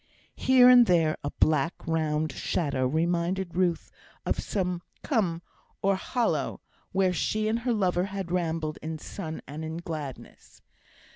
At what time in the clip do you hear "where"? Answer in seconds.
6.91-7.13